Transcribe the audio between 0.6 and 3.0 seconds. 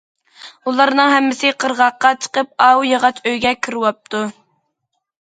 ئۇلارنىڭ ھەممىسى قىرغاققا چىقىپ ئاۋۇ